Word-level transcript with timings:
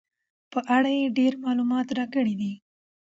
په 0.51 0.59
اړه 0.75 0.91
یې 0.99 1.13
ډېر 1.17 1.33
معلومات 1.43 1.87
راکړي 1.99 2.33
دي. 2.41 2.53